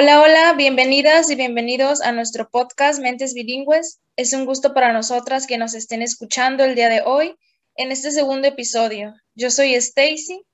Hola, 0.00 0.22
hola, 0.22 0.52
bienvenidas 0.52 1.28
y 1.28 1.34
bienvenidos 1.34 2.00
a 2.02 2.12
nuestro 2.12 2.48
podcast 2.48 3.00
Mentes 3.00 3.34
Bilingües. 3.34 3.98
Es 4.14 4.32
un 4.32 4.46
gusto 4.46 4.72
para 4.72 4.92
nosotras 4.92 5.48
que 5.48 5.58
nos 5.58 5.74
estén 5.74 6.02
escuchando 6.02 6.62
el 6.62 6.76
día 6.76 6.88
de 6.88 7.02
hoy 7.04 7.34
en 7.74 7.90
este 7.90 8.12
segundo 8.12 8.46
episodio. 8.46 9.12
Yo 9.34 9.50
soy 9.50 9.74
Stacy. 9.74 10.46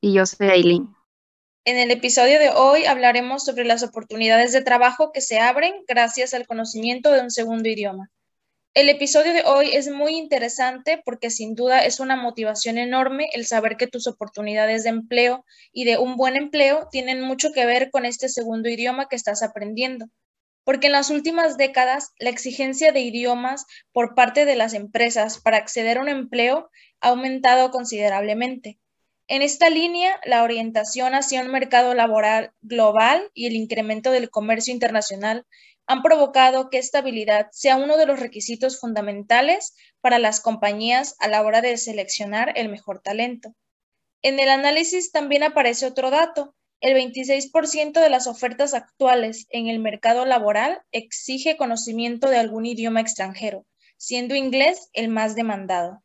Y 0.00 0.14
yo 0.14 0.24
soy 0.24 0.48
Aileen. 0.48 0.88
En 1.66 1.76
el 1.76 1.90
episodio 1.90 2.38
de 2.38 2.48
hoy 2.48 2.86
hablaremos 2.86 3.44
sobre 3.44 3.66
las 3.66 3.82
oportunidades 3.82 4.54
de 4.54 4.62
trabajo 4.62 5.12
que 5.12 5.20
se 5.20 5.38
abren 5.38 5.74
gracias 5.86 6.32
al 6.32 6.46
conocimiento 6.46 7.12
de 7.12 7.20
un 7.20 7.30
segundo 7.30 7.68
idioma. 7.68 8.10
El 8.74 8.88
episodio 8.88 9.32
de 9.32 9.44
hoy 9.44 9.70
es 9.72 9.88
muy 9.88 10.16
interesante 10.16 11.00
porque 11.04 11.30
sin 11.30 11.54
duda 11.54 11.84
es 11.84 12.00
una 12.00 12.16
motivación 12.16 12.76
enorme 12.76 13.28
el 13.32 13.46
saber 13.46 13.76
que 13.76 13.86
tus 13.86 14.08
oportunidades 14.08 14.82
de 14.82 14.88
empleo 14.88 15.44
y 15.72 15.84
de 15.84 15.96
un 15.96 16.16
buen 16.16 16.34
empleo 16.34 16.88
tienen 16.90 17.20
mucho 17.20 17.52
que 17.52 17.66
ver 17.66 17.92
con 17.92 18.04
este 18.04 18.28
segundo 18.28 18.68
idioma 18.68 19.06
que 19.06 19.14
estás 19.14 19.44
aprendiendo. 19.44 20.06
Porque 20.64 20.86
en 20.88 20.92
las 20.94 21.10
últimas 21.10 21.56
décadas 21.56 22.10
la 22.18 22.30
exigencia 22.30 22.90
de 22.90 22.98
idiomas 22.98 23.64
por 23.92 24.16
parte 24.16 24.44
de 24.44 24.56
las 24.56 24.74
empresas 24.74 25.38
para 25.40 25.58
acceder 25.58 25.98
a 25.98 26.00
un 26.00 26.08
empleo 26.08 26.68
ha 27.00 27.10
aumentado 27.10 27.70
considerablemente. 27.70 28.80
En 29.28 29.40
esta 29.40 29.70
línea, 29.70 30.18
la 30.24 30.42
orientación 30.42 31.14
hacia 31.14 31.42
un 31.42 31.52
mercado 31.52 31.94
laboral 31.94 32.50
global 32.60 33.30
y 33.34 33.46
el 33.46 33.54
incremento 33.54 34.10
del 34.10 34.30
comercio 34.30 34.74
internacional 34.74 35.46
han 35.86 36.02
provocado 36.02 36.70
que 36.70 36.78
esta 36.78 36.98
habilidad 36.98 37.48
sea 37.52 37.76
uno 37.76 37.96
de 37.96 38.06
los 38.06 38.20
requisitos 38.20 38.80
fundamentales 38.80 39.74
para 40.00 40.18
las 40.18 40.40
compañías 40.40 41.16
a 41.18 41.28
la 41.28 41.42
hora 41.42 41.60
de 41.60 41.76
seleccionar 41.76 42.52
el 42.56 42.68
mejor 42.68 43.00
talento. 43.00 43.54
En 44.22 44.40
el 44.40 44.48
análisis 44.48 45.12
también 45.12 45.42
aparece 45.42 45.86
otro 45.86 46.10
dato. 46.10 46.54
El 46.80 46.94
26% 46.94 48.00
de 48.00 48.10
las 48.10 48.26
ofertas 48.26 48.72
actuales 48.72 49.46
en 49.50 49.68
el 49.68 49.78
mercado 49.78 50.24
laboral 50.24 50.80
exige 50.92 51.56
conocimiento 51.56 52.30
de 52.30 52.38
algún 52.38 52.64
idioma 52.64 53.00
extranjero, 53.00 53.66
siendo 53.96 54.34
inglés 54.34 54.88
el 54.92 55.08
más 55.08 55.34
demandado. 55.34 56.02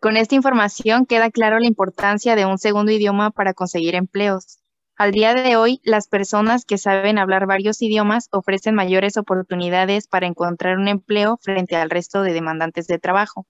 Con 0.00 0.16
esta 0.16 0.34
información 0.34 1.04
queda 1.04 1.30
claro 1.30 1.58
la 1.58 1.66
importancia 1.66 2.34
de 2.34 2.46
un 2.46 2.58
segundo 2.58 2.90
idioma 2.90 3.32
para 3.32 3.52
conseguir 3.52 3.94
empleos. 3.94 4.59
Al 5.00 5.12
día 5.12 5.32
de 5.32 5.56
hoy, 5.56 5.80
las 5.82 6.08
personas 6.08 6.66
que 6.66 6.76
saben 6.76 7.16
hablar 7.16 7.46
varios 7.46 7.80
idiomas 7.80 8.28
ofrecen 8.32 8.74
mayores 8.74 9.16
oportunidades 9.16 10.06
para 10.06 10.26
encontrar 10.26 10.76
un 10.76 10.88
empleo 10.88 11.38
frente 11.40 11.74
al 11.74 11.88
resto 11.88 12.20
de 12.20 12.34
demandantes 12.34 12.86
de 12.86 12.98
trabajo. 12.98 13.46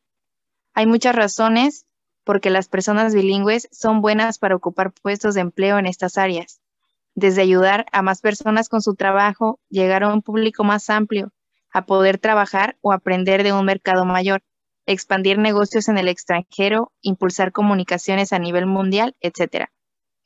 Hay 0.75 0.87
muchas 0.87 1.17
razones 1.17 1.87
porque 2.23 2.51
las 2.51 2.69
personas 2.69 3.17
bilingües 3.17 3.67
son 3.73 4.01
buenas 4.01 4.39
para 4.39 4.55
ocupar 4.55 4.93
puestos 4.93 5.35
de 5.35 5.41
empleo 5.41 5.77
en 5.77 5.87
estas 5.87 6.19
áreas, 6.19 6.61
desde 7.17 7.43
ayudar 7.43 7.85
a 7.91 8.03
más 8.03 8.21
personas 8.21 8.69
con 8.69 8.81
su 8.81 8.95
trabajo, 8.95 9.59
llegar 9.69 10.05
a 10.05 10.15
un 10.15 10.23
público 10.23 10.63
más 10.63 10.89
amplio, 10.89 11.33
a 11.73 11.85
poder 11.85 12.19
trabajar 12.19 12.77
o 12.81 12.93
aprender 12.93 13.43
de 13.43 13.53
un 13.53 13.65
mercado 13.65 14.05
mayor, 14.05 14.45
expandir 14.87 15.37
negocios 15.37 15.89
en 15.89 15.99
el 15.99 16.07
extranjero, 16.07 16.93
impulsar 17.01 17.51
comunicaciones 17.51 18.33
a 18.33 18.39
nivel 18.39 18.67
mundial, 18.67 19.17
etc. 19.21 19.67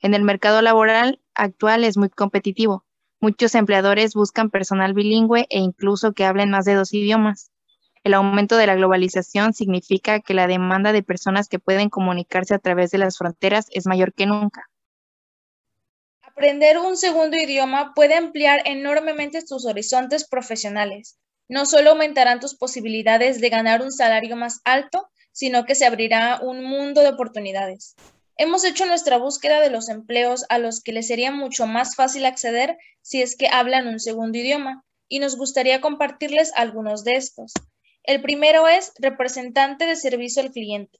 En 0.04 0.12
el 0.12 0.22
mercado 0.22 0.60
laboral 0.60 1.18
actual 1.34 1.82
es 1.82 1.96
muy 1.96 2.10
competitivo. 2.10 2.84
Muchos 3.20 3.54
empleadores 3.54 4.12
buscan 4.12 4.50
personal 4.50 4.92
bilingüe 4.92 5.46
e 5.48 5.58
incluso 5.60 6.12
que 6.12 6.26
hablen 6.26 6.50
más 6.50 6.66
de 6.66 6.74
dos 6.74 6.92
idiomas. 6.92 7.50
El 8.02 8.12
aumento 8.12 8.58
de 8.58 8.66
la 8.66 8.74
globalización 8.74 9.54
significa 9.54 10.20
que 10.20 10.34
la 10.34 10.46
demanda 10.46 10.92
de 10.92 11.02
personas 11.02 11.48
que 11.48 11.58
pueden 11.58 11.88
comunicarse 11.88 12.52
a 12.52 12.58
través 12.58 12.90
de 12.90 12.98
las 12.98 13.16
fronteras 13.16 13.68
es 13.70 13.86
mayor 13.86 14.12
que 14.12 14.26
nunca. 14.26 14.68
Aprender 16.20 16.76
un 16.76 16.98
segundo 16.98 17.38
idioma 17.38 17.94
puede 17.94 18.14
ampliar 18.14 18.60
enormemente 18.66 19.40
tus 19.42 19.64
horizontes 19.64 20.28
profesionales. 20.28 21.18
No 21.48 21.64
solo 21.64 21.92
aumentarán 21.92 22.40
tus 22.40 22.54
posibilidades 22.54 23.40
de 23.40 23.48
ganar 23.48 23.80
un 23.80 23.90
salario 23.90 24.36
más 24.36 24.60
alto, 24.66 25.08
sino 25.32 25.64
que 25.64 25.74
se 25.74 25.86
abrirá 25.86 26.40
un 26.42 26.62
mundo 26.62 27.00
de 27.00 27.08
oportunidades. 27.08 27.96
Hemos 28.36 28.64
hecho 28.64 28.84
nuestra 28.84 29.16
búsqueda 29.16 29.60
de 29.60 29.70
los 29.70 29.88
empleos 29.88 30.44
a 30.48 30.58
los 30.58 30.82
que 30.82 30.90
les 30.90 31.06
sería 31.06 31.30
mucho 31.30 31.68
más 31.68 31.94
fácil 31.94 32.26
acceder 32.26 32.76
si 33.00 33.22
es 33.22 33.36
que 33.36 33.46
hablan 33.46 33.86
un 33.86 34.00
segundo 34.00 34.36
idioma 34.36 34.84
y 35.08 35.20
nos 35.20 35.36
gustaría 35.36 35.80
compartirles 35.80 36.52
algunos 36.56 37.04
de 37.04 37.12
estos. 37.12 37.52
El 38.02 38.20
primero 38.22 38.66
es 38.66 38.92
representante 38.98 39.86
de 39.86 39.94
servicio 39.94 40.42
al 40.42 40.50
cliente. 40.50 40.98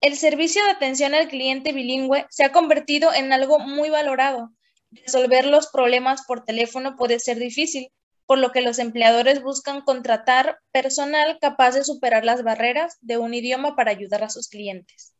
El 0.00 0.16
servicio 0.16 0.64
de 0.64 0.70
atención 0.70 1.12
al 1.12 1.28
cliente 1.28 1.72
bilingüe 1.72 2.24
se 2.30 2.44
ha 2.44 2.52
convertido 2.52 3.12
en 3.12 3.34
algo 3.34 3.58
muy 3.58 3.90
valorado. 3.90 4.50
Resolver 4.90 5.44
los 5.44 5.66
problemas 5.66 6.24
por 6.26 6.46
teléfono 6.46 6.96
puede 6.96 7.18
ser 7.18 7.38
difícil, 7.38 7.92
por 8.24 8.38
lo 8.38 8.52
que 8.52 8.62
los 8.62 8.78
empleadores 8.78 9.42
buscan 9.42 9.82
contratar 9.82 10.58
personal 10.72 11.36
capaz 11.42 11.72
de 11.72 11.84
superar 11.84 12.24
las 12.24 12.42
barreras 12.42 12.96
de 13.02 13.18
un 13.18 13.34
idioma 13.34 13.76
para 13.76 13.90
ayudar 13.90 14.24
a 14.24 14.30
sus 14.30 14.48
clientes 14.48 15.12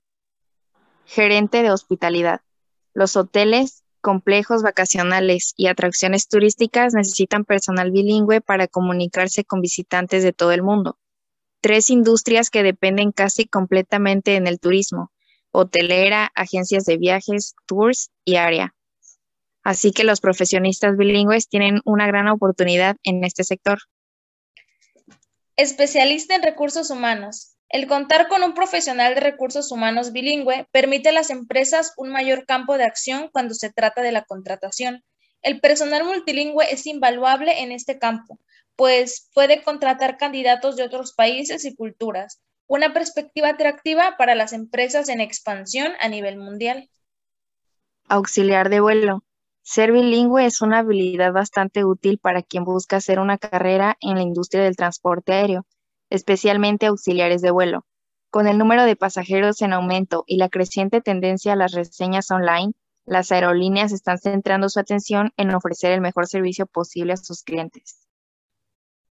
gerente 1.10 1.64
de 1.64 1.72
hospitalidad. 1.72 2.40
Los 2.94 3.16
hoteles, 3.16 3.82
complejos 4.00 4.62
vacacionales 4.62 5.54
y 5.56 5.66
atracciones 5.66 6.28
turísticas 6.28 6.94
necesitan 6.94 7.44
personal 7.44 7.90
bilingüe 7.90 8.40
para 8.40 8.68
comunicarse 8.68 9.44
con 9.44 9.60
visitantes 9.60 10.22
de 10.22 10.32
todo 10.32 10.52
el 10.52 10.62
mundo. 10.62 11.00
Tres 11.60 11.90
industrias 11.90 12.48
que 12.48 12.62
dependen 12.62 13.10
casi 13.10 13.44
completamente 13.44 14.36
en 14.36 14.46
el 14.46 14.60
turismo, 14.60 15.10
hotelera, 15.50 16.30
agencias 16.36 16.84
de 16.84 16.96
viajes, 16.96 17.56
tours 17.66 18.12
y 18.24 18.36
área. 18.36 18.76
Así 19.64 19.90
que 19.90 20.04
los 20.04 20.20
profesionistas 20.20 20.96
bilingües 20.96 21.48
tienen 21.48 21.80
una 21.84 22.06
gran 22.06 22.28
oportunidad 22.28 22.96
en 23.02 23.24
este 23.24 23.42
sector. 23.42 23.80
Especialista 25.56 26.36
en 26.36 26.44
recursos 26.44 26.88
humanos. 26.90 27.56
El 27.70 27.86
contar 27.86 28.26
con 28.26 28.42
un 28.42 28.52
profesional 28.52 29.14
de 29.14 29.20
recursos 29.20 29.70
humanos 29.70 30.10
bilingüe 30.10 30.66
permite 30.72 31.10
a 31.10 31.12
las 31.12 31.30
empresas 31.30 31.94
un 31.96 32.10
mayor 32.10 32.44
campo 32.44 32.76
de 32.76 32.82
acción 32.82 33.30
cuando 33.32 33.54
se 33.54 33.70
trata 33.72 34.02
de 34.02 34.10
la 34.10 34.24
contratación. 34.24 35.04
El 35.40 35.60
personal 35.60 36.02
multilingüe 36.02 36.64
es 36.68 36.84
invaluable 36.88 37.62
en 37.62 37.70
este 37.70 37.96
campo, 38.00 38.40
pues 38.74 39.30
puede 39.34 39.62
contratar 39.62 40.16
candidatos 40.16 40.74
de 40.74 40.82
otros 40.82 41.12
países 41.12 41.64
y 41.64 41.76
culturas, 41.76 42.40
una 42.66 42.92
perspectiva 42.92 43.50
atractiva 43.50 44.16
para 44.18 44.34
las 44.34 44.52
empresas 44.52 45.08
en 45.08 45.20
expansión 45.20 45.92
a 46.00 46.08
nivel 46.08 46.38
mundial. 46.38 46.90
Auxiliar 48.08 48.68
de 48.68 48.80
vuelo. 48.80 49.22
Ser 49.62 49.92
bilingüe 49.92 50.44
es 50.44 50.60
una 50.60 50.78
habilidad 50.78 51.32
bastante 51.32 51.84
útil 51.84 52.18
para 52.18 52.42
quien 52.42 52.64
busca 52.64 52.96
hacer 52.96 53.20
una 53.20 53.38
carrera 53.38 53.96
en 54.00 54.16
la 54.16 54.22
industria 54.22 54.64
del 54.64 54.74
transporte 54.74 55.34
aéreo 55.34 55.66
especialmente 56.10 56.86
auxiliares 56.86 57.40
de 57.40 57.50
vuelo. 57.50 57.86
Con 58.30 58.46
el 58.46 58.58
número 58.58 58.84
de 58.84 58.96
pasajeros 58.96 59.62
en 59.62 59.72
aumento 59.72 60.24
y 60.26 60.36
la 60.36 60.48
creciente 60.48 61.00
tendencia 61.00 61.54
a 61.54 61.56
las 61.56 61.72
reseñas 61.72 62.30
online, 62.30 62.74
las 63.04 63.32
aerolíneas 63.32 63.90
están 63.92 64.18
centrando 64.18 64.68
su 64.68 64.78
atención 64.78 65.32
en 65.36 65.54
ofrecer 65.54 65.92
el 65.92 66.00
mejor 66.00 66.28
servicio 66.28 66.66
posible 66.66 67.14
a 67.14 67.16
sus 67.16 67.42
clientes. 67.42 68.06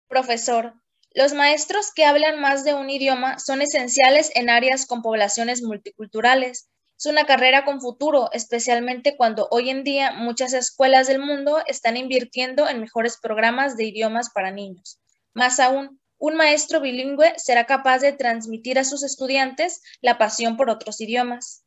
Profesor, 0.07 0.73
los 1.13 1.33
maestros 1.33 1.91
que 1.93 2.05
hablan 2.05 2.39
más 2.39 2.63
de 2.63 2.73
un 2.73 2.89
idioma 2.89 3.37
son 3.37 3.61
esenciales 3.61 4.31
en 4.33 4.49
áreas 4.49 4.87
con 4.87 5.03
poblaciones 5.03 5.61
multiculturales. 5.61 6.69
Es 6.97 7.05
una 7.05 7.25
carrera 7.25 7.65
con 7.65 7.81
futuro, 7.81 8.31
especialmente 8.31 9.15
cuando 9.15 9.47
hoy 9.51 9.69
en 9.69 9.83
día 9.83 10.11
muchas 10.13 10.53
escuelas 10.53 11.05
del 11.05 11.19
mundo 11.19 11.61
están 11.67 11.97
invirtiendo 11.97 12.67
en 12.67 12.81
mejores 12.81 13.17
programas 13.17 13.77
de 13.77 13.85
idiomas 13.85 14.31
para 14.31 14.51
niños. 14.51 14.99
Más 15.35 15.59
aún, 15.59 15.99
un 16.23 16.37
maestro 16.37 16.79
bilingüe 16.79 17.33
será 17.35 17.65
capaz 17.65 17.99
de 17.99 18.13
transmitir 18.13 18.79
a 18.79 18.85
sus 18.85 19.03
estudiantes 19.03 19.81
la 19.99 20.17
pasión 20.17 20.55
por 20.55 20.69
otros 20.69 21.01
idiomas. 21.01 21.65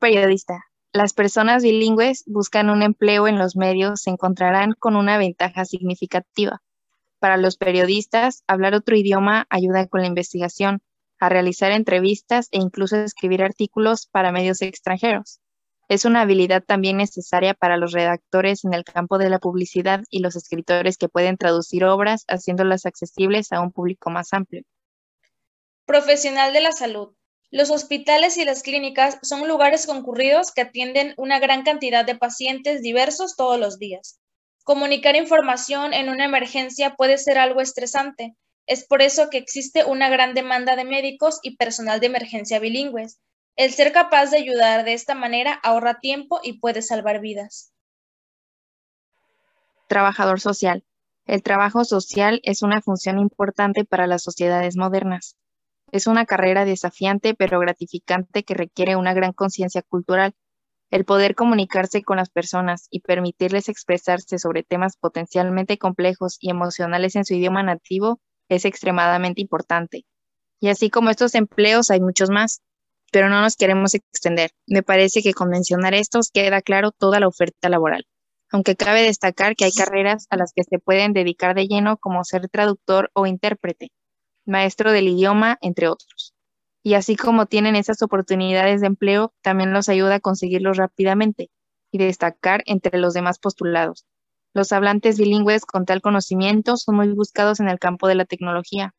Periodista. 0.00 0.64
Las 0.92 1.12
personas 1.12 1.62
bilingües 1.62 2.24
buscan 2.26 2.70
un 2.70 2.82
empleo 2.82 3.28
en 3.28 3.38
los 3.38 3.54
medios 3.54 4.02
se 4.02 4.10
encontrarán 4.10 4.72
con 4.80 4.96
una 4.96 5.16
ventaja 5.16 5.64
significativa. 5.64 6.60
Para 7.20 7.36
los 7.36 7.56
periodistas, 7.56 8.42
hablar 8.48 8.74
otro 8.74 8.96
idioma 8.96 9.46
ayuda 9.48 9.86
con 9.86 10.00
la 10.00 10.08
investigación, 10.08 10.82
a 11.20 11.28
realizar 11.28 11.70
entrevistas 11.70 12.48
e 12.50 12.58
incluso 12.58 12.96
escribir 12.96 13.44
artículos 13.44 14.08
para 14.08 14.32
medios 14.32 14.60
extranjeros. 14.60 15.41
Es 15.92 16.06
una 16.06 16.22
habilidad 16.22 16.64
también 16.64 16.96
necesaria 16.96 17.52
para 17.52 17.76
los 17.76 17.92
redactores 17.92 18.64
en 18.64 18.72
el 18.72 18.82
campo 18.82 19.18
de 19.18 19.28
la 19.28 19.38
publicidad 19.38 20.00
y 20.08 20.20
los 20.20 20.36
escritores 20.36 20.96
que 20.96 21.10
pueden 21.10 21.36
traducir 21.36 21.84
obras 21.84 22.24
haciéndolas 22.28 22.86
accesibles 22.86 23.52
a 23.52 23.60
un 23.60 23.72
público 23.72 24.08
más 24.08 24.32
amplio. 24.32 24.62
Profesional 25.84 26.54
de 26.54 26.62
la 26.62 26.72
salud. 26.72 27.14
Los 27.50 27.68
hospitales 27.70 28.38
y 28.38 28.46
las 28.46 28.62
clínicas 28.62 29.18
son 29.20 29.46
lugares 29.46 29.84
concurridos 29.86 30.50
que 30.50 30.62
atienden 30.62 31.12
una 31.18 31.38
gran 31.40 31.62
cantidad 31.62 32.06
de 32.06 32.16
pacientes 32.16 32.80
diversos 32.80 33.36
todos 33.36 33.60
los 33.60 33.78
días. 33.78 34.18
Comunicar 34.64 35.14
información 35.14 35.92
en 35.92 36.08
una 36.08 36.24
emergencia 36.24 36.94
puede 36.94 37.18
ser 37.18 37.36
algo 37.36 37.60
estresante. 37.60 38.34
Es 38.66 38.86
por 38.86 39.02
eso 39.02 39.28
que 39.28 39.36
existe 39.36 39.84
una 39.84 40.08
gran 40.08 40.32
demanda 40.32 40.74
de 40.74 40.86
médicos 40.86 41.38
y 41.42 41.58
personal 41.58 42.00
de 42.00 42.06
emergencia 42.06 42.60
bilingües, 42.60 43.20
el 43.56 43.72
ser 43.72 43.92
capaz 43.92 44.30
de 44.30 44.38
ayudar 44.38 44.84
de 44.84 44.94
esta 44.94 45.14
manera 45.14 45.52
ahorra 45.62 46.00
tiempo 46.00 46.40
y 46.42 46.58
puede 46.58 46.82
salvar 46.82 47.20
vidas. 47.20 47.72
Trabajador 49.88 50.40
social. 50.40 50.84
El 51.26 51.42
trabajo 51.42 51.84
social 51.84 52.40
es 52.44 52.62
una 52.62 52.80
función 52.80 53.18
importante 53.18 53.84
para 53.84 54.06
las 54.06 54.22
sociedades 54.22 54.76
modernas. 54.76 55.36
Es 55.92 56.06
una 56.06 56.24
carrera 56.24 56.64
desafiante 56.64 57.34
pero 57.34 57.60
gratificante 57.60 58.42
que 58.42 58.54
requiere 58.54 58.96
una 58.96 59.12
gran 59.12 59.32
conciencia 59.32 59.82
cultural. 59.82 60.34
El 60.90 61.04
poder 61.04 61.34
comunicarse 61.34 62.02
con 62.02 62.16
las 62.16 62.30
personas 62.30 62.86
y 62.90 63.00
permitirles 63.00 63.68
expresarse 63.68 64.38
sobre 64.38 64.62
temas 64.62 64.96
potencialmente 64.96 65.78
complejos 65.78 66.38
y 66.40 66.50
emocionales 66.50 67.14
en 67.16 67.24
su 67.24 67.34
idioma 67.34 67.62
nativo 67.62 68.20
es 68.48 68.64
extremadamente 68.64 69.40
importante. 69.40 70.04
Y 70.60 70.68
así 70.68 70.90
como 70.90 71.10
estos 71.10 71.34
empleos 71.34 71.90
hay 71.90 72.00
muchos 72.00 72.30
más, 72.30 72.62
pero 73.12 73.28
no 73.28 73.40
nos 73.40 73.54
queremos 73.56 73.94
extender. 73.94 74.50
Me 74.66 74.82
parece 74.82 75.22
que 75.22 75.34
con 75.34 75.48
mencionar 75.50 75.94
estos 75.94 76.30
queda 76.32 76.62
claro 76.62 76.90
toda 76.90 77.20
la 77.20 77.28
oferta 77.28 77.68
laboral 77.68 78.06
aunque 78.52 78.76
cabe 78.76 79.02
destacar 79.02 79.56
que 79.56 79.64
hay 79.64 79.72
carreras 79.72 80.26
a 80.28 80.36
las 80.36 80.52
que 80.54 80.62
se 80.62 80.78
pueden 80.78 81.14
dedicar 81.14 81.54
de 81.54 81.66
lleno 81.66 81.96
como 81.96 82.22
ser 82.22 82.48
traductor 82.50 83.10
o 83.14 83.26
intérprete, 83.26 83.90
maestro 84.44 84.92
del 84.92 85.08
idioma, 85.08 85.56
entre 85.62 85.88
otros. 85.88 86.34
Y 86.84 86.94
así 86.94 87.16
como 87.16 87.46
tienen 87.46 87.76
esas 87.76 88.02
oportunidades 88.02 88.82
de 88.82 88.88
empleo, 88.88 89.32
también 89.40 89.72
los 89.72 89.88
ayuda 89.88 90.16
a 90.16 90.20
conseguirlos 90.20 90.76
rápidamente 90.76 91.50
y 91.90 91.98
destacar 91.98 92.62
entre 92.66 92.98
los 92.98 93.14
demás 93.14 93.38
postulados. 93.38 94.04
Los 94.52 94.72
hablantes 94.72 95.18
bilingües 95.18 95.64
con 95.64 95.86
tal 95.86 96.02
conocimiento 96.02 96.76
son 96.76 96.96
muy 96.96 97.08
buscados 97.08 97.58
en 97.58 97.68
el 97.68 97.78
campo 97.78 98.06
de 98.06 98.16
la 98.16 98.26
tecnología, 98.26 98.94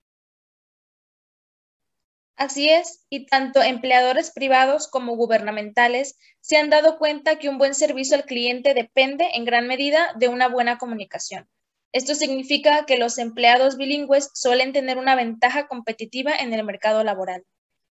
Así 2.35 2.67
es, 2.67 3.05
y 3.09 3.27
tanto 3.27 3.61
empleadores 3.61 4.31
privados 4.31 4.87
como 4.87 5.15
gubernamentales 5.15 6.17
se 6.41 6.57
han 6.57 6.71
dado 6.71 6.97
cuenta 6.97 7.37
que 7.37 7.47
un 7.47 7.59
buen 7.59 7.75
servicio 7.75 8.17
al 8.17 8.25
cliente 8.25 8.73
depende 8.73 9.29
en 9.35 9.45
gran 9.45 9.67
medida 9.67 10.13
de 10.17 10.29
una 10.29 10.47
buena 10.47 10.79
comunicación. 10.79 11.47
Esto 11.91 12.15
significa 12.15 12.85
que 12.87 12.97
los 12.97 13.19
empleados 13.19 13.77
bilingües 13.77 14.31
suelen 14.33 14.73
tener 14.73 14.97
una 14.97 15.15
ventaja 15.15 15.67
competitiva 15.67 16.35
en 16.35 16.51
el 16.53 16.63
mercado 16.63 17.03
laboral. 17.03 17.45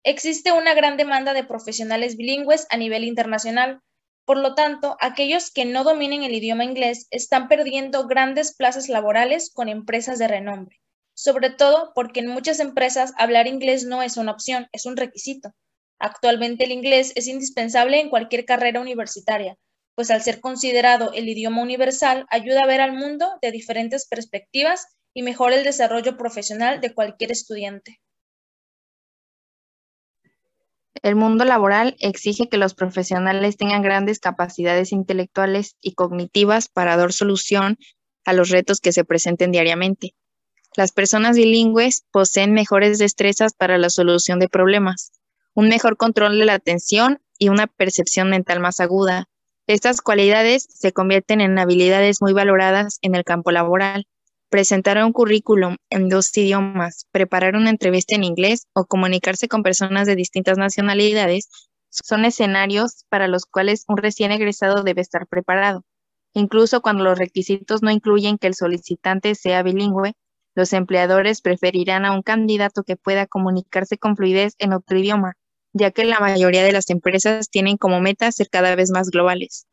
Existe 0.03 0.51
una 0.51 0.75
gran 0.75 0.97
demanda 0.97 1.33
de 1.33 1.45
profesionales 1.45 2.17
bilingües 2.17 2.67
a 2.71 2.77
nivel 2.77 3.05
internacional. 3.05 3.83
Por 4.25 4.39
lo 4.39 4.57
tanto, 4.57 4.97
aquellos 5.01 5.53
que 5.53 5.65
no 5.65 5.85
dominen 5.85 6.25
el 6.25 6.35
idioma 6.35 6.65
inglés 6.65 7.07
están 7.11 7.47
perdiendo 7.47 8.09
grandes 8.09 8.57
plazas 8.57 8.89
laborales 8.89 9.53
con 9.55 9.69
empresas 9.69 10.19
de 10.19 10.27
renombre 10.27 10.84
sobre 11.15 11.51
todo 11.51 11.93
porque 11.95 12.21
en 12.21 12.27
muchas 12.27 12.61
empresas 12.61 13.13
hablar 13.17 13.47
inglés 13.47 13.85
no 13.85 14.03
es 14.03 14.17
una 14.17 14.33
opción, 14.33 14.69
es 14.73 14.87
un 14.87 14.97
requisito. 14.97 15.53
Actualmente 15.99 16.65
el 16.65 16.73
inglés 16.73 17.13
es 17.15 17.29
indispensable 17.29 18.01
en 18.01 18.11
cualquier 18.11 18.45
carrera 18.45 18.81
universitaria, 18.81 19.57
pues 19.95 20.11
al 20.11 20.23
ser 20.23 20.41
considerado 20.41 21.13
el 21.13 21.29
idioma 21.29 21.63
universal 21.63 22.27
ayuda 22.31 22.63
a 22.63 22.67
ver 22.67 22.81
al 22.81 22.93
mundo 22.93 23.27
de 23.41 23.53
diferentes 23.53 24.07
perspectivas 24.09 24.87
y 25.15 25.23
mejora 25.23 25.57
el 25.57 25.65
desarrollo 25.65 26.17
profesional 26.17 26.81
de 26.81 26.93
cualquier 26.93 27.31
estudiante. 27.31 28.01
El 31.03 31.17
mundo 31.17 31.45
laboral 31.45 31.97
exige 32.01 32.49
que 32.49 32.57
los 32.57 32.75
profesionales 32.75 33.57
tengan 33.57 33.83
grandes 33.83 34.21
capacidades 34.21 34.91
intelectuales 34.91 35.77
y 35.81 35.93
cognitivas 35.95 36.69
para 36.69 36.97
dar 36.97 37.13
solución 37.13 37.77
a 38.25 38.33
los 38.33 38.49
retos 38.49 38.81
que 38.81 38.93
se 38.93 39.05
presenten 39.05 39.53
diariamente. 39.53 40.15
Las 40.77 40.91
personas 40.91 41.37
bilingües 41.37 42.05
poseen 42.11 42.53
mejores 42.53 42.99
destrezas 42.99 43.53
para 43.55 43.79
la 43.79 43.91
solución 43.91 44.41
de 44.41 44.49
problemas, 44.49 45.13
un 45.55 45.69
mejor 45.69 45.97
control 45.97 46.37
de 46.37 46.47
la 46.47 46.55
atención 46.55 47.21
y 47.39 47.49
una 47.49 47.69
percepción 47.69 48.29
mental 48.29 48.59
más 48.59 48.81
aguda. 48.81 49.29
Estas 49.69 50.01
cualidades 50.01 50.67
se 50.69 50.93
convierten 50.93 51.41
en 51.41 51.57
habilidades 51.61 52.21
muy 52.21 52.33
valoradas 52.33 52.99
en 53.03 53.15
el 53.15 53.23
campo 53.23 53.53
laboral. 53.53 54.09
Presentar 54.51 55.03
un 55.05 55.13
currículum 55.13 55.77
en 55.91 56.09
dos 56.09 56.37
idiomas, 56.37 57.07
preparar 57.13 57.55
una 57.55 57.71
entrevista 57.71 58.17
en 58.17 58.25
inglés 58.25 58.67
o 58.73 58.85
comunicarse 58.85 59.47
con 59.47 59.63
personas 59.63 60.09
de 60.09 60.17
distintas 60.17 60.59
nacionalidades 60.59 61.51
son 61.89 62.25
escenarios 62.25 63.05
para 63.09 63.29
los 63.29 63.47
cuales 63.47 63.85
un 63.87 63.97
recién 63.97 64.33
egresado 64.33 64.83
debe 64.83 65.03
estar 65.03 65.29
preparado. 65.29 65.85
Incluso 66.33 66.83
cuando 66.83 67.05
los 67.05 67.17
requisitos 67.17 67.81
no 67.81 67.93
incluyen 67.93 68.39
que 68.39 68.49
el 68.49 68.55
solicitante 68.55 69.37
sea 69.37 69.63
bilingüe, 69.63 70.15
los 70.55 70.73
empleadores 70.73 71.41
preferirán 71.41 72.05
a 72.05 72.13
un 72.13 72.23
candidato 72.23 72.85
que 72.85 72.97
pueda 72.97 73.27
comunicarse 73.27 73.99
con 73.99 74.17
fluidez 74.17 74.55
en 74.59 74.73
otro 74.73 74.99
idioma, 74.99 75.37
ya 75.73 75.91
que 75.91 76.05
la 76.05 76.21
mayoría 76.21 76.63
de 76.63 76.73
las 76.73 76.91
empresas 76.91 77.51
tienen 77.51 77.77
como 77.77 78.01
meta 78.01 78.31
ser 78.31 78.49
cada 78.49 78.75
vez 78.77 78.91
más 78.91 79.11
globales. 79.11 79.67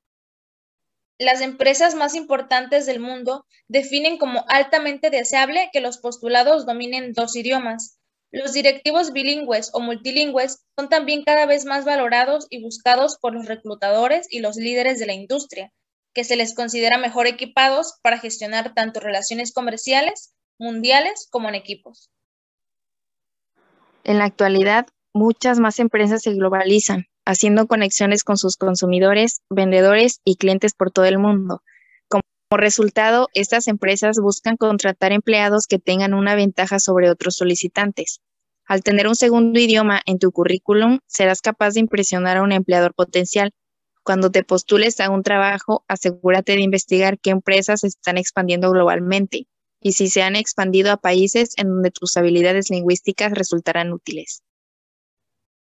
Las 1.20 1.42
empresas 1.42 1.94
más 1.94 2.16
importantes 2.16 2.88
del 2.88 3.00
mundo 3.00 3.46
definen 3.68 4.18
como 4.18 4.44
altamente 4.48 5.12
deseable 5.12 5.70
que 5.72 5.80
los 5.80 6.00
postulados 6.00 6.66
dominen 6.66 7.14
dos 7.14 7.36
idiomas. 7.36 8.00
Los 8.32 8.54
directivos 8.54 9.14
bilingües 9.14 9.70
o 9.74 9.82
multilingües 9.82 10.64
son 10.76 10.90
también 10.90 11.24
cada 11.24 11.46
vez 11.46 11.66
más 11.66 11.86
valorados 11.86 12.48
y 12.50 12.64
buscados 12.64 13.20
por 13.22 13.36
los 13.36 13.46
reclutadores 13.46 14.26
y 14.32 14.40
los 14.40 14.56
líderes 14.56 14.98
de 14.98 15.06
la 15.06 15.14
industria, 15.14 15.72
que 16.16 16.24
se 16.24 16.36
les 16.36 16.56
considera 16.56 16.98
mejor 16.98 17.28
equipados 17.28 18.00
para 18.02 18.18
gestionar 18.18 18.74
tanto 18.74 19.00
relaciones 19.00 19.54
comerciales 19.54 20.34
mundiales 20.62 21.28
como 21.32 21.50
en 21.50 21.56
equipos. 21.56 22.12
En 24.04 24.20
la 24.20 24.26
actualidad, 24.26 24.86
muchas 25.12 25.60
más 25.60 25.80
empresas 25.80 26.22
se 26.22 26.34
globalizan, 26.34 27.08
haciendo 27.26 27.68
conexiones 27.68 28.24
con 28.24 28.38
sus 28.38 28.58
consumidores, 28.58 29.42
vendedores 29.50 30.22
y 30.24 30.36
clientes 30.36 30.74
por 30.74 30.92
todo 30.92 31.06
el 31.06 31.18
mundo. 31.18 31.64
Como 32.08 32.22
resultado, 32.52 33.28
estas 33.34 33.68
empresas 33.68 34.18
buscan 34.22 34.56
contratar 34.56 35.12
empleados 35.12 35.66
que 35.66 35.80
tengan 35.80 36.14
una 36.14 36.36
ventaja 36.36 36.80
sobre 36.80 37.10
otros 37.10 37.36
solicitantes. 37.36 38.22
Al 38.68 38.84
tener 38.84 39.08
un 39.08 39.16
segundo 39.16 39.60
idioma 39.60 40.02
en 40.06 40.20
tu 40.20 40.32
currículum, 40.32 41.00
serás 41.08 41.42
capaz 41.42 41.74
de 41.74 41.80
impresionar 41.80 42.38
a 42.38 42.44
un 42.44 42.52
empleador 42.52 42.94
potencial. 42.94 43.52
Cuando 44.04 44.30
te 44.30 44.44
postules 44.44 45.00
a 45.00 45.10
un 45.10 45.24
trabajo, 45.24 45.84
asegúrate 45.88 46.54
de 46.54 46.62
investigar 46.62 47.20
qué 47.20 47.32
empresas 47.32 47.82
se 47.82 47.88
están 47.88 48.20
expandiendo 48.20 48.70
globalmente 48.72 49.48
y 49.82 49.94
si 49.94 50.10
se 50.10 50.22
han 50.22 50.36
expandido 50.36 50.92
a 50.92 50.98
países 50.98 51.54
en 51.58 51.68
donde 51.68 51.92
tus 51.92 52.16
habilidades 52.16 52.70
lingüísticas 52.70 53.32
resultarán 53.32 53.92
útiles. 53.92 54.44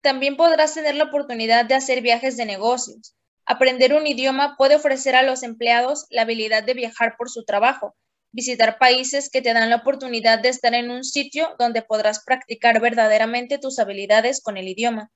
También 0.01 0.37
podrás 0.37 0.73
tener 0.73 0.95
la 0.95 1.05
oportunidad 1.05 1.65
de 1.65 1.75
hacer 1.75 2.01
viajes 2.01 2.37
de 2.37 2.45
negocios. 2.45 3.15
Aprender 3.45 3.93
un 3.93 4.05
idioma 4.07 4.55
puede 4.57 4.75
ofrecer 4.75 5.15
a 5.15 5.23
los 5.23 5.43
empleados 5.43 6.05
la 6.09 6.21
habilidad 6.21 6.63
de 6.63 6.75
viajar 6.75 7.15
por 7.17 7.29
su 7.29 7.43
trabajo, 7.43 7.95
visitar 8.31 8.77
países 8.77 9.29
que 9.29 9.41
te 9.41 9.53
dan 9.53 9.69
la 9.69 9.77
oportunidad 9.77 10.39
de 10.39 10.49
estar 10.49 10.73
en 10.75 10.91
un 10.91 11.03
sitio 11.03 11.55
donde 11.57 11.81
podrás 11.81 12.23
practicar 12.23 12.79
verdaderamente 12.79 13.57
tus 13.57 13.79
habilidades 13.79 14.41
con 14.41 14.57
el 14.57 14.67
idioma. 14.67 15.11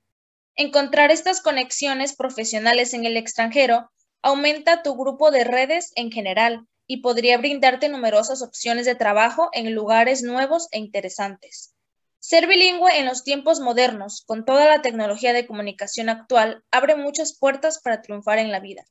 Encontrar 0.56 1.12
estas 1.12 1.42
conexiones 1.42 2.16
profesionales 2.16 2.94
en 2.94 3.06
el 3.06 3.18
extranjero 3.18 3.92
aumenta 4.22 4.82
tu 4.84 4.96
grupo 4.96 5.30
de 5.30 5.44
redes 5.44 5.92
en 5.96 6.12
general 6.12 6.68
y 6.88 6.98
podría 6.98 7.38
brindarte 7.38 7.90
numerosas 7.90 8.42
opciones 8.42 8.86
de 8.86 8.96
trabajo 8.96 9.50
en 9.54 9.74
lugares 9.74 10.22
nuevos 10.24 10.68
e 10.72 10.80
interesantes. 10.80 11.74
Ser 12.20 12.48
bilingüe 12.48 13.00
en 13.00 13.06
los 13.06 13.24
tiempos 13.24 13.60
modernos, 13.60 14.24
con 14.26 14.46
toda 14.46 14.68
la 14.68 14.82
tecnología 14.82 15.34
de 15.34 15.46
comunicación 15.46 16.10
actual, 16.10 16.64
abre 16.72 16.96
muchas 16.96 17.38
puertas 17.38 17.80
para 17.82 18.02
triunfar 18.02 18.40
en 18.40 18.52
la 18.52 18.60
vida. 18.60 18.84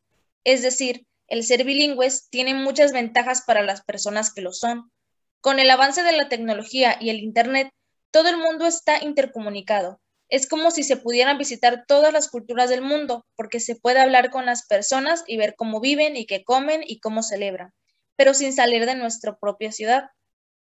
Es 0.45 0.63
decir, 0.63 1.07
el 1.27 1.43
ser 1.43 1.65
bilingües 1.65 2.29
tiene 2.31 2.55
muchas 2.55 2.93
ventajas 2.93 3.43
para 3.43 3.63
las 3.63 3.83
personas 3.83 4.33
que 4.33 4.43
lo 4.43 4.53
son. 4.53 4.91
Con 5.41 5.59
el 5.59 5.71
avance 5.71 6.03
de 6.03 6.13
la 6.13 6.29
tecnología 6.29 6.97
y 7.01 7.11
el 7.11 7.19
Internet, 7.19 7.71
todo 8.11 8.29
el 8.29 8.37
mundo 8.37 8.67
está 8.67 9.03
intercomunicado. 9.03 10.01
Es 10.29 10.49
como 10.49 10.71
si 10.71 10.83
se 10.83 10.97
pudieran 10.97 11.39
visitar 11.39 11.85
todas 11.87 12.13
las 12.13 12.29
culturas 12.29 12.71
del 12.71 12.83
mundo, 12.83 13.27
porque 13.37 13.61
se 13.61 13.77
puede 13.77 14.01
hablar 14.01 14.31
con 14.31 14.47
las 14.47 14.67
personas 14.67 15.25
y 15.27 15.37
ver 15.37 15.55
cómo 15.57 15.81
viven 15.81 16.17
y 16.17 16.27
qué 16.27 16.45
comen 16.45 16.83
y 16.87 17.01
cómo 17.01 17.23
celebran 17.23 17.73
pero 18.17 18.35
sin 18.35 18.53
salir 18.53 18.87
de 18.87 18.95
nuestra 18.95 19.37
propia 19.37 19.73
ciudad. 19.73 20.11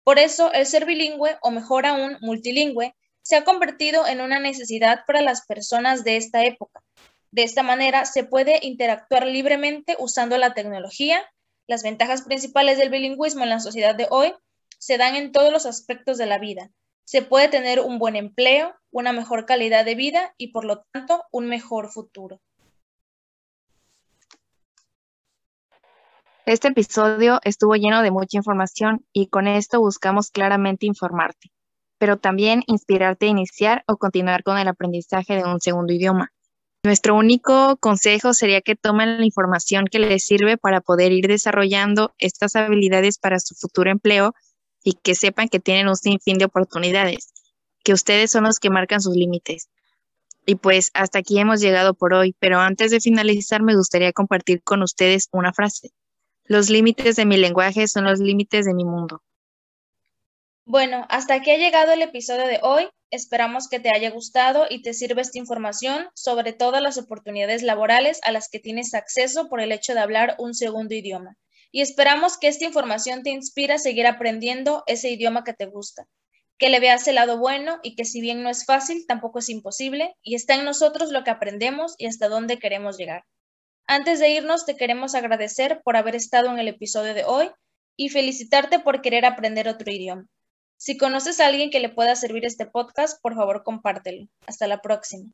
Por 0.04 0.18
eso, 0.18 0.52
el 0.52 0.66
ser 0.66 0.86
bilingüe, 0.86 1.36
o 1.42 1.50
mejor 1.50 1.86
aún, 1.86 2.16
multilingüe, 2.20 2.94
se 3.22 3.36
ha 3.36 3.44
convertido 3.44 4.06
en 4.06 4.20
una 4.20 4.38
necesidad 4.38 5.00
para 5.06 5.20
las 5.20 5.44
personas 5.44 6.02
de 6.02 6.16
esta 6.16 6.44
época. 6.44 6.82
De 7.30 7.42
esta 7.42 7.62
manera, 7.62 8.06
se 8.06 8.24
puede 8.24 8.58
interactuar 8.62 9.26
libremente 9.26 9.96
usando 9.98 10.38
la 10.38 10.54
tecnología. 10.54 11.22
Las 11.66 11.82
ventajas 11.82 12.22
principales 12.22 12.78
del 12.78 12.88
bilingüismo 12.88 13.42
en 13.42 13.50
la 13.50 13.60
sociedad 13.60 13.94
de 13.94 14.06
hoy 14.10 14.32
se 14.78 14.96
dan 14.96 15.14
en 15.14 15.32
todos 15.32 15.52
los 15.52 15.66
aspectos 15.66 16.16
de 16.16 16.26
la 16.26 16.38
vida. 16.38 16.70
Se 17.04 17.20
puede 17.20 17.48
tener 17.48 17.80
un 17.80 17.98
buen 17.98 18.16
empleo, 18.16 18.74
una 18.90 19.12
mejor 19.12 19.44
calidad 19.44 19.84
de 19.84 19.94
vida 19.94 20.34
y, 20.38 20.52
por 20.52 20.64
lo 20.64 20.86
tanto, 20.92 21.22
un 21.30 21.48
mejor 21.48 21.90
futuro. 21.90 22.40
Este 26.48 26.68
episodio 26.68 27.40
estuvo 27.44 27.74
lleno 27.74 28.00
de 28.00 28.10
mucha 28.10 28.38
información 28.38 29.04
y 29.12 29.26
con 29.26 29.46
esto 29.46 29.80
buscamos 29.80 30.30
claramente 30.30 30.86
informarte, 30.86 31.52
pero 31.98 32.16
también 32.16 32.62
inspirarte 32.66 33.26
a 33.26 33.28
iniciar 33.28 33.84
o 33.86 33.98
continuar 33.98 34.42
con 34.42 34.56
el 34.56 34.66
aprendizaje 34.66 35.36
de 35.36 35.44
un 35.44 35.60
segundo 35.60 35.92
idioma. 35.92 36.32
Nuestro 36.82 37.16
único 37.16 37.76
consejo 37.76 38.32
sería 38.32 38.62
que 38.62 38.76
tomen 38.76 39.18
la 39.18 39.26
información 39.26 39.84
que 39.92 39.98
les 39.98 40.24
sirve 40.24 40.56
para 40.56 40.80
poder 40.80 41.12
ir 41.12 41.28
desarrollando 41.28 42.14
estas 42.16 42.56
habilidades 42.56 43.18
para 43.18 43.40
su 43.40 43.54
futuro 43.54 43.90
empleo 43.90 44.32
y 44.82 44.94
que 44.94 45.14
sepan 45.14 45.50
que 45.50 45.60
tienen 45.60 45.88
un 45.88 45.96
sinfín 45.96 46.38
de 46.38 46.46
oportunidades, 46.46 47.30
que 47.84 47.92
ustedes 47.92 48.30
son 48.30 48.44
los 48.44 48.58
que 48.58 48.70
marcan 48.70 49.02
sus 49.02 49.14
límites. 49.14 49.68
Y 50.46 50.54
pues 50.54 50.92
hasta 50.94 51.18
aquí 51.18 51.38
hemos 51.38 51.60
llegado 51.60 51.92
por 51.92 52.14
hoy, 52.14 52.34
pero 52.38 52.58
antes 52.58 52.90
de 52.90 53.00
finalizar 53.00 53.62
me 53.62 53.76
gustaría 53.76 54.14
compartir 54.14 54.62
con 54.62 54.82
ustedes 54.82 55.28
una 55.30 55.52
frase. 55.52 55.92
Los 56.48 56.70
límites 56.70 57.16
de 57.16 57.26
mi 57.26 57.36
lenguaje 57.36 57.86
son 57.88 58.04
los 58.04 58.20
límites 58.20 58.64
de 58.64 58.72
mi 58.72 58.84
mundo. 58.84 59.22
Bueno, 60.64 61.06
hasta 61.10 61.34
aquí 61.34 61.50
ha 61.50 61.58
llegado 61.58 61.92
el 61.92 62.00
episodio 62.00 62.46
de 62.46 62.58
hoy. 62.62 62.88
Esperamos 63.10 63.68
que 63.68 63.80
te 63.80 63.90
haya 63.90 64.10
gustado 64.10 64.64
y 64.68 64.80
te 64.80 64.94
sirva 64.94 65.20
esta 65.20 65.38
información 65.38 66.08
sobre 66.14 66.54
todas 66.54 66.82
las 66.82 66.96
oportunidades 66.96 67.62
laborales 67.62 68.18
a 68.24 68.32
las 68.32 68.48
que 68.48 68.60
tienes 68.60 68.94
acceso 68.94 69.50
por 69.50 69.60
el 69.60 69.72
hecho 69.72 69.92
de 69.92 70.00
hablar 70.00 70.36
un 70.38 70.54
segundo 70.54 70.94
idioma. 70.94 71.36
Y 71.70 71.82
esperamos 71.82 72.38
que 72.38 72.48
esta 72.48 72.64
información 72.64 73.22
te 73.22 73.30
inspire 73.30 73.74
a 73.74 73.78
seguir 73.78 74.06
aprendiendo 74.06 74.84
ese 74.86 75.10
idioma 75.10 75.44
que 75.44 75.52
te 75.52 75.66
gusta 75.66 76.08
que 76.58 76.70
le 76.70 76.80
veas 76.80 77.06
el 77.06 77.14
lado 77.14 77.38
bueno 77.38 77.78
y 77.84 77.94
que 77.94 78.04
si 78.04 78.20
bien 78.20 78.42
no 78.42 78.50
es 78.50 78.64
fácil, 78.64 79.06
tampoco 79.06 79.38
es 79.38 79.48
imposible 79.48 80.16
y 80.22 80.34
está 80.34 80.54
en 80.54 80.64
nosotros 80.64 81.10
lo 81.12 81.22
que 81.22 81.30
aprendemos 81.30 81.94
y 81.98 82.06
hasta 82.06 82.28
dónde 82.28 82.58
queremos 82.58 82.98
llegar. 82.98 83.24
Antes 83.90 84.20
de 84.20 84.28
irnos, 84.28 84.66
te 84.66 84.76
queremos 84.76 85.14
agradecer 85.14 85.80
por 85.82 85.96
haber 85.96 86.14
estado 86.14 86.50
en 86.50 86.58
el 86.58 86.68
episodio 86.68 87.14
de 87.14 87.24
hoy 87.24 87.50
y 87.96 88.10
felicitarte 88.10 88.80
por 88.80 89.00
querer 89.00 89.24
aprender 89.24 89.66
otro 89.66 89.90
idioma. 89.90 90.26
Si 90.76 90.98
conoces 90.98 91.40
a 91.40 91.46
alguien 91.46 91.70
que 91.70 91.80
le 91.80 91.88
pueda 91.88 92.14
servir 92.14 92.44
este 92.44 92.66
podcast, 92.66 93.18
por 93.22 93.34
favor 93.34 93.62
compártelo. 93.64 94.28
Hasta 94.46 94.66
la 94.66 94.82
próxima. 94.82 95.30